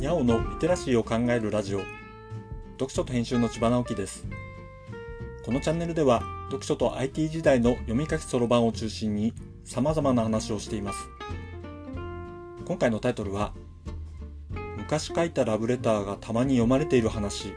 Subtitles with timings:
[0.00, 1.80] 直のリテラシーを考えるラジオ。
[2.74, 4.28] 読書と編集の千葉直樹です。
[5.44, 9.34] このチャンネルでは読書と IT 時代の読み書きそろばんを中心に
[9.64, 11.08] 様々な話をしています。
[12.64, 13.52] 今回のタイトルは
[14.76, 17.52] 昔書いたラブレターがたまに読まれている話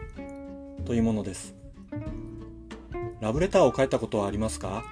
[0.86, 1.54] というものです。
[3.20, 4.84] ラブレターを書いたことはありますか？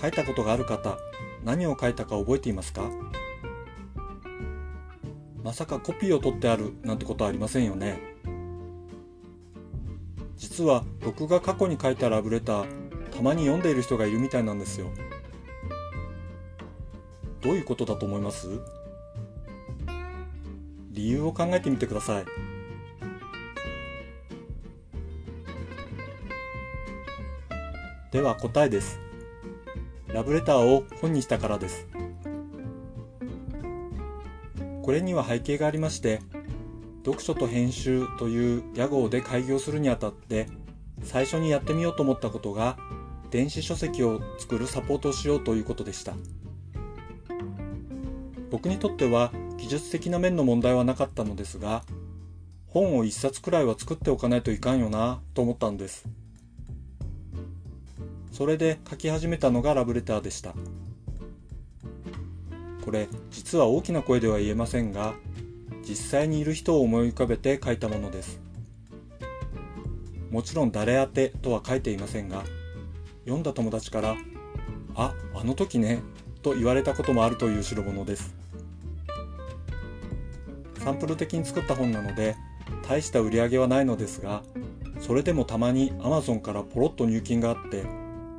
[0.00, 0.96] 書いたことがある方
[1.44, 2.90] 何を書いたか覚えていますか？
[5.46, 8.00] まさかコピーを取ってあるなんてことはありませんよね。
[10.36, 12.66] 実は僕が過去に書いたラブレター
[13.14, 14.88] たまに読んでいる人がいるみたいなんですよ。
[17.42, 18.60] どういうことだと思います？
[20.90, 22.24] 理由を考えてみてください。
[28.10, 28.98] では答えです。
[30.08, 31.86] ラブレターを本にしたからです。
[34.86, 36.20] これには背景がありまして
[37.04, 40.46] 読書と編集という屋号で開業するにあたって
[41.02, 42.78] 最初にやってみようと思ったことが
[43.32, 46.14] 電子書籍を作るサポートをしようということでした。
[48.52, 51.82] 僕にとっては技術的な面の問題はなかったのですが
[52.68, 56.08] 本を一冊くらいは作っておかないといかんよなと思ったんです。
[58.30, 60.54] それで書き始めたのがラブレターでした。
[62.86, 65.14] これ実は大きな声では言えませんが
[65.86, 68.40] 実際にいる人を思い浮かべて書いたものです。
[70.30, 72.44] もちろん誰宛てとは書いていませんが
[73.24, 74.16] 読んだ友達から
[74.94, 76.00] 「ああの時ね」
[76.42, 78.34] と言われたこともあるという代物です。
[80.78, 82.36] サンプル的に作った本なので
[82.88, 84.44] 大した売り上げはないのですが
[85.00, 87.84] それでもたまに Amazon からポロッと入金があって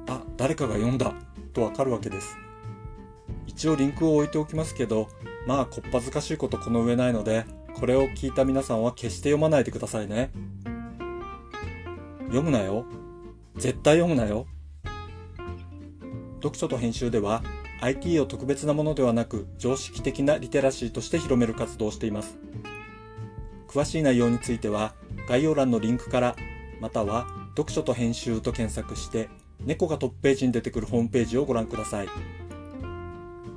[0.07, 1.13] あ誰かが読んだ
[1.53, 2.46] とわかるわけです。
[3.47, 5.09] 一応リンクを置いておきますけど
[5.47, 10.31] まあこっぱずかしいことこの上ないのでこれを聞いた皆さんは決して読まないでくださいね。
[12.25, 12.85] 読むなよ。
[13.55, 14.47] 絶対読むなよ。
[16.41, 17.43] 読書と編集では
[17.81, 22.37] IT を特別なものではなく常識的なリテラシーとして広める活動をしています。
[23.67, 24.95] 詳しい内容については
[25.29, 26.35] 概要欄のリンクから
[26.79, 32.07] または読書と編集と検索して猫がトップページに出てくるホームページをご覧ください。